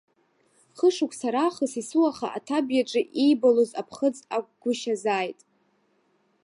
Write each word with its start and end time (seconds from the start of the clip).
Хышықәса 0.77 1.29
раахыс 1.33 1.73
есуаха 1.79 2.27
аҭабиаҿы 2.37 3.01
иибалоз 3.23 3.71
аԥхыӡ 3.81 4.15
акәгәышьазааит. 4.35 5.39